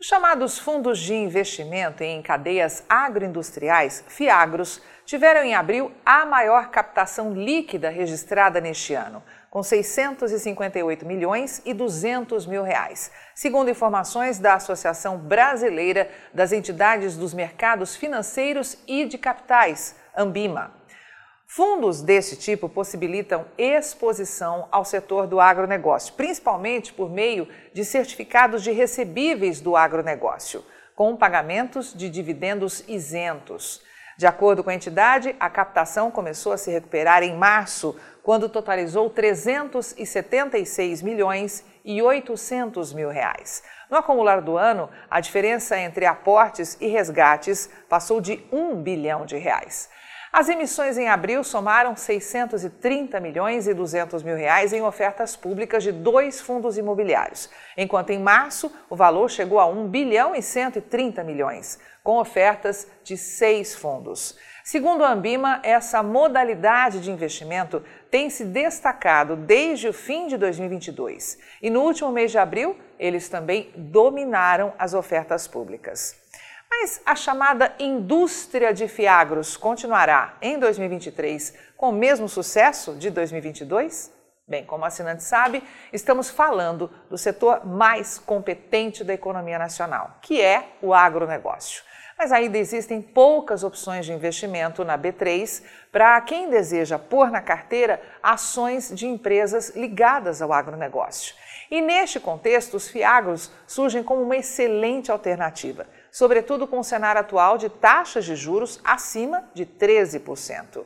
Os 0.00 0.06
chamados 0.06 0.60
fundos 0.60 1.00
de 1.00 1.12
investimento 1.12 2.04
em 2.04 2.22
cadeias 2.22 2.84
agroindustriais, 2.88 4.04
FIAGROS, 4.06 4.80
tiveram 5.04 5.42
em 5.42 5.56
abril 5.56 5.90
a 6.06 6.24
maior 6.24 6.68
captação 6.70 7.32
líquida 7.32 7.90
registrada 7.90 8.60
neste 8.60 8.94
ano, 8.94 9.20
com 9.50 9.60
658 9.60 11.04
milhões 11.04 11.60
e 11.64 11.74
200 11.74 12.46
mil 12.46 12.62
reais, 12.62 13.10
segundo 13.34 13.70
informações 13.70 14.38
da 14.38 14.54
Associação 14.54 15.18
Brasileira 15.18 16.08
das 16.32 16.52
Entidades 16.52 17.16
dos 17.16 17.34
Mercados 17.34 17.96
Financeiros 17.96 18.78
e 18.86 19.04
de 19.04 19.18
Capitais, 19.18 19.96
Ambima. 20.16 20.77
Fundos 21.50 22.02
desse 22.02 22.36
tipo 22.36 22.68
possibilitam 22.68 23.46
exposição 23.56 24.68
ao 24.70 24.84
setor 24.84 25.26
do 25.26 25.40
agronegócio, 25.40 26.12
principalmente 26.12 26.92
por 26.92 27.08
meio 27.10 27.48
de 27.72 27.86
certificados 27.86 28.62
de 28.62 28.70
recebíveis 28.70 29.58
do 29.58 29.74
agronegócio, 29.74 30.62
com 30.94 31.16
pagamentos 31.16 31.94
de 31.94 32.10
dividendos 32.10 32.84
isentos. 32.86 33.80
De 34.18 34.26
acordo 34.26 34.62
com 34.62 34.68
a 34.68 34.74
entidade, 34.74 35.34
a 35.40 35.48
captação 35.48 36.10
começou 36.10 36.52
a 36.52 36.58
se 36.58 36.70
recuperar 36.70 37.22
em 37.22 37.34
março, 37.34 37.98
quando 38.22 38.50
totalizou 38.50 39.08
376 39.08 41.00
milhões 41.00 41.64
e 41.82 42.02
800 42.02 42.92
mil 42.92 43.08
reais. 43.08 43.62
No 43.90 43.96
acumular 43.96 44.42
do 44.42 44.58
ano, 44.58 44.90
a 45.08 45.18
diferença 45.18 45.78
entre 45.78 46.04
aportes 46.04 46.76
e 46.78 46.88
resgates 46.88 47.70
passou 47.88 48.20
de 48.20 48.44
1 48.52 48.82
bilhão 48.82 49.24
de 49.24 49.38
reais. 49.38 49.88
As 50.30 50.48
emissões 50.50 50.98
em 50.98 51.08
abril 51.08 51.42
somaram 51.42 51.96
630 51.96 53.18
milhões 53.18 53.66
e 53.66 53.72
200 53.72 54.22
mil 54.22 54.36
reais 54.36 54.74
em 54.74 54.82
ofertas 54.82 55.34
públicas 55.34 55.82
de 55.82 55.90
dois 55.90 56.38
fundos 56.38 56.76
imobiliários, 56.76 57.48
enquanto 57.76 58.10
em 58.10 58.18
março 58.18 58.70
o 58.90 58.96
valor 58.96 59.30
chegou 59.30 59.58
a 59.58 59.66
1 59.66 59.88
bilhão 59.88 60.34
e 60.34 60.42
130 60.42 61.24
milhões, 61.24 61.78
com 62.04 62.18
ofertas 62.18 62.86
de 63.02 63.16
seis 63.16 63.74
fundos. 63.74 64.36
Segundo 64.62 65.02
a 65.02 65.12
Ambima, 65.12 65.60
essa 65.62 66.02
modalidade 66.02 67.00
de 67.00 67.10
investimento 67.10 67.82
tem 68.10 68.28
se 68.28 68.44
destacado 68.44 69.34
desde 69.34 69.88
o 69.88 69.94
fim 69.94 70.26
de 70.26 70.36
2022 70.36 71.38
e 71.62 71.70
no 71.70 71.80
último 71.80 72.12
mês 72.12 72.30
de 72.30 72.36
abril 72.36 72.76
eles 72.98 73.30
também 73.30 73.72
dominaram 73.74 74.74
as 74.78 74.92
ofertas 74.92 75.48
públicas. 75.48 76.14
Mas 76.70 77.00
a 77.04 77.16
chamada 77.16 77.74
indústria 77.78 78.72
de 78.72 78.86
fiagros 78.88 79.56
continuará 79.56 80.36
em 80.42 80.58
2023 80.58 81.54
com 81.76 81.88
o 81.88 81.92
mesmo 81.92 82.28
sucesso 82.28 82.94
de 82.94 83.10
2022? 83.10 84.12
Bem, 84.46 84.64
como 84.64 84.84
o 84.84 84.86
assinante 84.86 85.22
sabe, 85.22 85.62
estamos 85.92 86.30
falando 86.30 86.90
do 87.10 87.18
setor 87.18 87.66
mais 87.66 88.18
competente 88.18 89.02
da 89.02 89.12
economia 89.12 89.58
nacional, 89.58 90.18
que 90.22 90.40
é 90.40 90.68
o 90.80 90.94
agronegócio. 90.94 91.82
Mas 92.16 92.32
ainda 92.32 92.58
existem 92.58 93.00
poucas 93.00 93.62
opções 93.62 94.04
de 94.04 94.12
investimento 94.12 94.84
na 94.84 94.98
B3 94.98 95.62
para 95.92 96.20
quem 96.20 96.50
deseja 96.50 96.98
pôr 96.98 97.30
na 97.30 97.40
carteira 97.40 98.00
ações 98.22 98.90
de 98.94 99.06
empresas 99.06 99.70
ligadas 99.76 100.42
ao 100.42 100.52
agronegócio. 100.52 101.34
E 101.70 101.80
neste 101.80 102.18
contexto, 102.18 102.74
os 102.74 102.88
fiagros 102.88 103.50
surgem 103.66 104.02
como 104.02 104.22
uma 104.22 104.36
excelente 104.36 105.10
alternativa 105.10 105.86
sobretudo 106.10 106.66
com 106.66 106.78
o 106.78 106.84
cenário 106.84 107.20
atual 107.20 107.58
de 107.58 107.68
taxas 107.68 108.24
de 108.24 108.36
juros 108.36 108.80
acima 108.84 109.44
de 109.54 109.64
13%. 109.64 110.84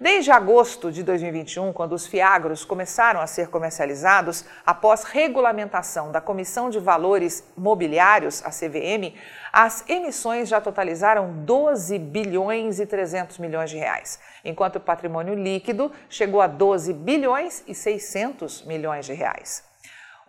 Desde 0.00 0.30
agosto 0.30 0.92
de 0.92 1.02
2021, 1.02 1.72
quando 1.72 1.92
os 1.92 2.06
fiagros 2.06 2.64
começaram 2.64 3.20
a 3.20 3.26
ser 3.26 3.48
comercializados, 3.48 4.44
após 4.64 5.02
regulamentação 5.02 6.12
da 6.12 6.20
Comissão 6.20 6.70
de 6.70 6.78
Valores 6.78 7.42
Mobiliários, 7.56 8.40
a 8.44 8.50
CVM, 8.50 9.12
as 9.52 9.84
emissões 9.88 10.48
já 10.48 10.60
totalizaram 10.60 11.32
12 11.44 11.98
bilhões 11.98 12.78
e 12.78 12.86
300 12.86 13.38
milhões 13.38 13.70
de 13.70 13.76
reais, 13.76 14.20
enquanto 14.44 14.76
o 14.76 14.80
patrimônio 14.80 15.34
líquido 15.34 15.90
chegou 16.08 16.40
a 16.40 16.46
12 16.46 16.92
bilhões 16.92 17.64
e 17.66 17.74
600 17.74 18.62
milhões 18.66 19.04
de 19.04 19.14
reais. 19.14 19.64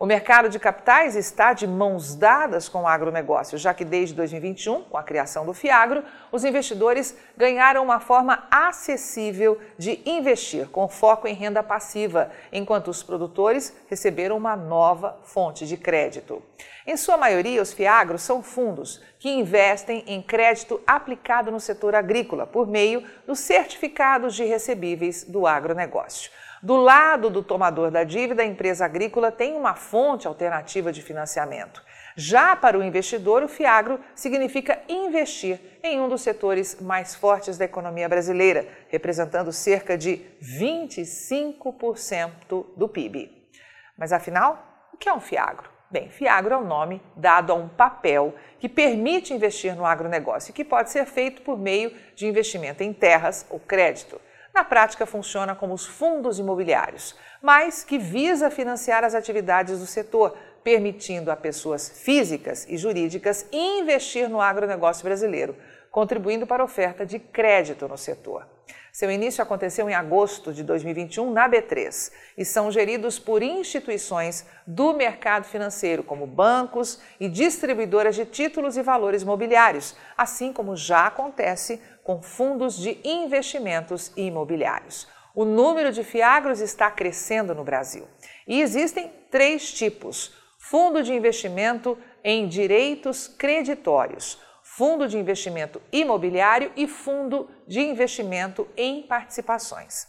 O 0.02 0.06
mercado 0.06 0.48
de 0.48 0.58
capitais 0.58 1.14
está 1.14 1.52
de 1.52 1.66
mãos 1.66 2.14
dadas 2.14 2.70
com 2.70 2.84
o 2.84 2.88
agronegócio, 2.88 3.58
já 3.58 3.74
que 3.74 3.84
desde 3.84 4.14
2021, 4.14 4.84
com 4.84 4.96
a 4.96 5.02
criação 5.02 5.44
do 5.44 5.52
Fiagro, 5.52 6.02
os 6.32 6.42
investidores 6.42 7.14
ganharam 7.36 7.84
uma 7.84 8.00
forma 8.00 8.48
acessível 8.50 9.60
de 9.76 10.00
investir, 10.06 10.70
com 10.70 10.88
foco 10.88 11.28
em 11.28 11.34
renda 11.34 11.62
passiva, 11.62 12.30
enquanto 12.50 12.88
os 12.88 13.02
produtores 13.02 13.76
receberam 13.90 14.38
uma 14.38 14.56
nova 14.56 15.20
fonte 15.22 15.66
de 15.66 15.76
crédito. 15.76 16.42
Em 16.86 16.96
sua 16.96 17.18
maioria, 17.18 17.60
os 17.60 17.74
Fiagros 17.74 18.22
são 18.22 18.42
fundos 18.42 19.02
que 19.18 19.28
investem 19.28 20.02
em 20.06 20.22
crédito 20.22 20.80
aplicado 20.86 21.50
no 21.50 21.60
setor 21.60 21.94
agrícola 21.94 22.46
por 22.46 22.66
meio 22.66 23.04
dos 23.26 23.40
certificados 23.40 24.34
de 24.34 24.44
recebíveis 24.44 25.24
do 25.24 25.46
agronegócio. 25.46 26.30
Do 26.62 26.76
lado 26.76 27.30
do 27.30 27.42
tomador 27.42 27.90
da 27.90 28.04
dívida, 28.04 28.42
a 28.42 28.46
empresa 28.46 28.84
agrícola 28.84 29.32
tem 29.32 29.54
uma 29.54 29.74
fonte 29.74 30.28
alternativa 30.28 30.92
de 30.92 31.00
financiamento. 31.00 31.82
Já 32.14 32.54
para 32.54 32.78
o 32.78 32.82
investidor, 32.82 33.42
o 33.42 33.48
Fiagro 33.48 33.98
significa 34.14 34.78
investir 34.86 35.58
em 35.82 35.98
um 35.98 36.08
dos 36.08 36.20
setores 36.20 36.78
mais 36.78 37.14
fortes 37.14 37.56
da 37.56 37.64
economia 37.64 38.06
brasileira, 38.10 38.68
representando 38.88 39.50
cerca 39.52 39.96
de 39.96 40.20
25% 40.42 42.66
do 42.76 42.86
PIB. 42.86 43.48
Mas 43.96 44.12
afinal, 44.12 44.90
o 44.92 44.98
que 44.98 45.08
é 45.08 45.14
um 45.14 45.20
Fiagro? 45.20 45.70
Bem, 45.90 46.10
Fiagro 46.10 46.52
é 46.52 46.58
o 46.58 46.60
um 46.60 46.66
nome 46.66 47.00
dado 47.16 47.52
a 47.52 47.54
um 47.54 47.70
papel 47.70 48.34
que 48.58 48.68
permite 48.68 49.32
investir 49.32 49.74
no 49.74 49.86
agronegócio 49.86 50.50
e 50.50 50.54
que 50.54 50.64
pode 50.64 50.90
ser 50.90 51.06
feito 51.06 51.40
por 51.40 51.58
meio 51.58 51.90
de 52.14 52.26
investimento 52.26 52.82
em 52.82 52.92
terras 52.92 53.46
ou 53.48 53.58
crédito 53.58 54.20
na 54.54 54.64
prática 54.64 55.06
funciona 55.06 55.54
como 55.54 55.74
os 55.74 55.86
fundos 55.86 56.38
imobiliários, 56.38 57.16
mas 57.40 57.84
que 57.84 57.98
visa 57.98 58.50
financiar 58.50 59.04
as 59.04 59.14
atividades 59.14 59.78
do 59.78 59.86
setor, 59.86 60.36
permitindo 60.62 61.30
a 61.30 61.36
pessoas 61.36 61.88
físicas 61.88 62.66
e 62.68 62.76
jurídicas 62.76 63.46
investir 63.52 64.28
no 64.28 64.40
agronegócio 64.40 65.04
brasileiro, 65.04 65.56
contribuindo 65.90 66.46
para 66.46 66.62
a 66.62 66.66
oferta 66.66 67.06
de 67.06 67.18
crédito 67.18 67.88
no 67.88 67.96
setor. 67.96 68.46
Seu 68.92 69.08
início 69.08 69.42
aconteceu 69.42 69.88
em 69.88 69.94
agosto 69.94 70.52
de 70.52 70.64
2021 70.64 71.30
na 71.32 71.48
B3 71.48 72.10
e 72.36 72.44
são 72.44 72.72
geridos 72.72 73.20
por 73.20 73.40
instituições 73.40 74.44
do 74.66 74.92
mercado 74.92 75.44
financeiro, 75.44 76.02
como 76.02 76.26
bancos 76.26 77.00
e 77.20 77.28
distribuidoras 77.28 78.16
de 78.16 78.26
títulos 78.26 78.76
e 78.76 78.82
valores 78.82 79.22
mobiliários, 79.22 79.94
assim 80.16 80.52
como 80.52 80.76
já 80.76 81.06
acontece 81.06 81.80
com 82.02 82.22
fundos 82.22 82.76
de 82.76 82.98
investimentos 83.04 84.12
imobiliários. 84.16 85.06
O 85.34 85.44
número 85.44 85.92
de 85.92 86.02
fiagros 86.02 86.60
está 86.60 86.90
crescendo 86.90 87.54
no 87.54 87.64
Brasil 87.64 88.06
e 88.46 88.60
existem 88.60 89.12
três 89.30 89.72
tipos: 89.72 90.32
fundo 90.58 91.02
de 91.02 91.12
investimento 91.12 91.96
em 92.24 92.48
direitos 92.48 93.28
creditórios, 93.28 94.38
fundo 94.62 95.06
de 95.06 95.18
investimento 95.18 95.80
imobiliário 95.92 96.72
e 96.76 96.86
fundo 96.86 97.48
de 97.66 97.80
investimento 97.80 98.66
em 98.76 99.02
participações. 99.02 100.06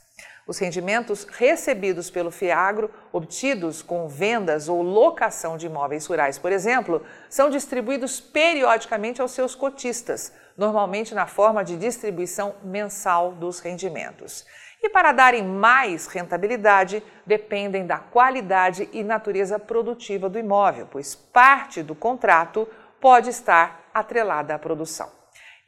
Os 0.48 0.58
rendimentos 0.58 1.24
recebidos 1.24 2.10
pelo 2.10 2.32
Fiagro, 2.32 2.90
obtidos 3.14 3.82
com 3.82 4.08
vendas 4.08 4.68
ou 4.68 4.82
locação 4.82 5.56
de 5.56 5.68
imóveis 5.68 6.06
rurais, 6.06 6.40
por 6.40 6.52
exemplo, 6.52 7.04
são 7.30 7.50
distribuídos 7.50 8.20
periodicamente 8.20 9.22
aos 9.22 9.32
seus 9.32 9.54
cotistas, 9.54 10.34
normalmente 10.58 11.14
na 11.14 11.28
forma 11.28 11.64
de 11.64 11.78
distribuição 11.78 12.56
mensal 12.64 13.34
dos 13.34 13.60
rendimentos. 13.60 14.46
E 14.84 14.90
para 14.90 15.12
darem 15.12 15.44
mais 15.44 16.08
rentabilidade, 16.08 17.04
dependem 17.24 17.86
da 17.86 18.00
qualidade 18.00 18.90
e 18.92 19.04
natureza 19.04 19.60
produtiva 19.60 20.28
do 20.28 20.40
imóvel, 20.40 20.88
pois 20.90 21.14
parte 21.14 21.84
do 21.84 21.94
contrato 21.94 22.68
pode 23.00 23.30
estar 23.30 23.90
atrelada 23.94 24.56
à 24.56 24.60
produção. 24.60 25.21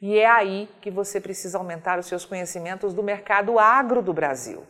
E 0.06 0.18
é 0.18 0.26
aí 0.26 0.68
que 0.82 0.90
você 0.90 1.18
precisa 1.18 1.56
aumentar 1.56 1.98
os 1.98 2.04
seus 2.04 2.26
conhecimentos 2.26 2.92
do 2.92 3.02
mercado 3.02 3.58
agro 3.58 4.02
do 4.02 4.12
Brasil. 4.12 4.62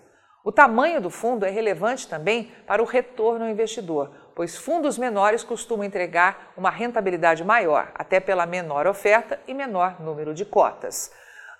O 0.44 0.52
tamanho 0.52 1.00
do 1.00 1.10
fundo 1.10 1.44
é 1.44 1.50
relevante 1.50 2.06
também 2.06 2.52
para 2.68 2.80
o 2.80 2.86
retorno 2.86 3.44
ao 3.44 3.50
investidor, 3.50 4.12
pois 4.32 4.56
fundos 4.56 4.96
menores 4.96 5.42
costumam 5.42 5.84
entregar 5.84 6.52
uma 6.56 6.70
rentabilidade 6.70 7.42
maior, 7.42 7.90
até 7.96 8.20
pela 8.20 8.46
menor 8.46 8.86
oferta 8.86 9.40
e 9.48 9.52
menor 9.52 10.00
número 10.00 10.32
de 10.32 10.44
cotas. 10.44 11.10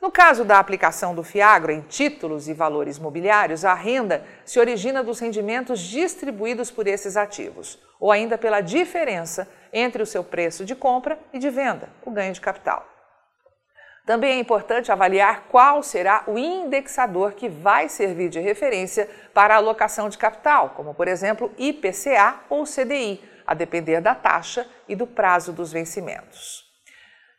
No 0.00 0.08
caso 0.08 0.44
da 0.44 0.60
aplicação 0.60 1.12
do 1.12 1.24
Fiagro 1.24 1.72
em 1.72 1.80
títulos 1.80 2.46
e 2.46 2.54
valores 2.54 2.96
mobiliários, 2.96 3.64
a 3.64 3.74
renda 3.74 4.24
se 4.44 4.60
origina 4.60 5.02
dos 5.02 5.18
rendimentos 5.18 5.80
distribuídos 5.80 6.70
por 6.70 6.86
esses 6.86 7.16
ativos, 7.16 7.82
ou 7.98 8.12
ainda 8.12 8.38
pela 8.38 8.60
diferença 8.60 9.48
entre 9.72 10.00
o 10.00 10.06
seu 10.06 10.22
preço 10.22 10.64
de 10.64 10.76
compra 10.76 11.18
e 11.32 11.40
de 11.40 11.50
venda, 11.50 11.88
o 12.04 12.12
ganho 12.12 12.32
de 12.32 12.40
capital. 12.40 12.93
Também 14.06 14.32
é 14.32 14.38
importante 14.38 14.92
avaliar 14.92 15.44
qual 15.48 15.82
será 15.82 16.24
o 16.26 16.38
indexador 16.38 17.32
que 17.32 17.48
vai 17.48 17.88
servir 17.88 18.28
de 18.28 18.38
referência 18.38 19.08
para 19.32 19.54
a 19.54 19.56
alocação 19.56 20.10
de 20.10 20.18
capital, 20.18 20.70
como 20.76 20.94
por 20.94 21.08
exemplo 21.08 21.50
IPCA 21.56 22.40
ou 22.50 22.64
CDI, 22.64 23.22
a 23.46 23.54
depender 23.54 24.00
da 24.02 24.14
taxa 24.14 24.66
e 24.86 24.94
do 24.94 25.06
prazo 25.06 25.52
dos 25.52 25.72
vencimentos. 25.72 26.64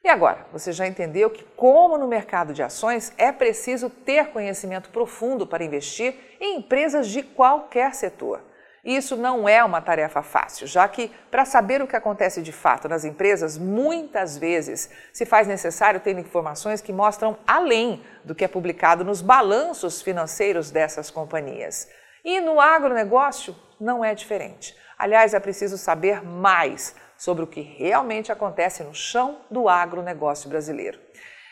E 0.03 0.09
agora, 0.09 0.45
você 0.51 0.71
já 0.71 0.87
entendeu 0.87 1.31
que, 1.31 1.43
como 1.55 1.97
no 1.97 2.07
mercado 2.07 2.53
de 2.53 2.61
ações, 2.61 3.11
é 3.17 3.31
preciso 3.31 3.89
ter 3.89 4.27
conhecimento 4.27 4.89
profundo 4.89 5.47
para 5.47 5.63
investir 5.63 6.15
em 6.39 6.57
empresas 6.57 7.07
de 7.07 7.23
qualquer 7.23 7.93
setor. 7.95 8.41
E 8.85 8.95
isso 8.95 9.17
não 9.17 9.49
é 9.49 9.63
uma 9.63 9.81
tarefa 9.81 10.21
fácil, 10.21 10.67
já 10.67 10.87
que, 10.87 11.11
para 11.31 11.43
saber 11.43 11.81
o 11.81 11.87
que 11.87 11.95
acontece 11.95 12.39
de 12.39 12.51
fato 12.51 12.87
nas 12.87 13.03
empresas, 13.03 13.57
muitas 13.57 14.37
vezes 14.37 14.91
se 15.11 15.25
faz 15.25 15.47
necessário 15.47 15.99
ter 15.99 16.15
informações 16.19 16.81
que 16.81 16.93
mostram 16.93 17.35
além 17.47 18.03
do 18.23 18.35
que 18.35 18.45
é 18.45 18.47
publicado 18.47 19.03
nos 19.03 19.21
balanços 19.21 20.03
financeiros 20.03 20.69
dessas 20.69 21.09
companhias. 21.09 21.89
E 22.23 22.39
no 22.39 22.61
agronegócio 22.61 23.55
não 23.79 24.05
é 24.05 24.13
diferente. 24.13 24.77
Aliás, 24.99 25.33
é 25.33 25.39
preciso 25.39 25.79
saber 25.79 26.23
mais 26.23 26.95
sobre 27.17 27.43
o 27.43 27.47
que 27.47 27.61
realmente 27.61 28.31
acontece 28.31 28.83
no 28.83 28.93
chão 28.93 29.39
do 29.49 29.67
agronegócio 29.67 30.47
brasileiro. 30.47 30.99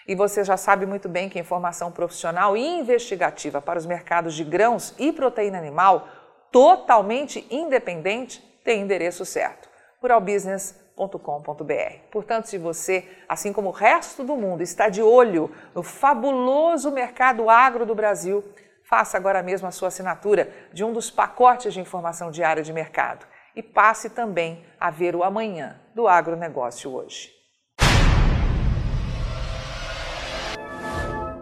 E 0.07 0.13
você 0.13 0.43
já 0.43 0.57
sabe 0.57 0.85
muito 0.85 1.09
bem 1.09 1.29
que 1.29 1.39
informação 1.39 1.91
profissional 1.91 2.55
e 2.55 2.63
investigativa 2.63 3.59
para 3.59 3.79
os 3.79 3.85
mercados 3.87 4.35
de 4.35 4.43
grãos 4.43 4.93
e 4.99 5.11
proteína 5.11 5.57
animal 5.57 6.07
totalmente 6.53 7.45
independente 7.49 8.39
tem 8.63 8.81
endereço 8.81 9.25
certo: 9.25 9.67
ruralbusiness.com.br. 10.01 11.97
Portanto, 12.11 12.45
se 12.45 12.57
você, 12.59 13.05
assim 13.27 13.51
como 13.51 13.69
o 13.69 13.73
resto 13.73 14.23
do 14.23 14.37
mundo, 14.37 14.61
está 14.61 14.87
de 14.87 15.01
olho 15.01 15.51
no 15.73 15.81
fabuloso 15.81 16.91
mercado 16.91 17.49
agro 17.49 17.85
do 17.85 17.95
Brasil, 17.95 18.43
faça 18.83 19.17
agora 19.17 19.41
mesmo 19.41 19.67
a 19.67 19.71
sua 19.71 19.87
assinatura 19.87 20.53
de 20.71 20.85
um 20.85 20.93
dos 20.93 21.09
pacotes 21.09 21.73
de 21.73 21.81
informação 21.81 22.29
diária 22.29 22.61
de 22.61 22.71
mercado 22.71 23.25
e 23.55 23.63
passe 23.63 24.09
também 24.09 24.63
a 24.79 24.91
ver 24.91 25.15
o 25.15 25.23
amanhã 25.23 25.81
do 25.95 26.07
agronegócio 26.07 26.93
hoje. 26.93 27.42